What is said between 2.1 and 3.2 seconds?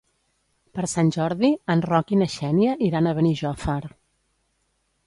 i na Xènia iran a